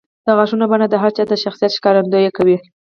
[0.25, 2.57] د غاښونو بڼه د هر چا د شخصیت ښکارندویي کوي.